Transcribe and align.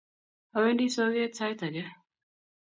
Awendi 0.55 0.87
soget 0.95 1.33
sait 1.37 1.61
ake 1.67 1.85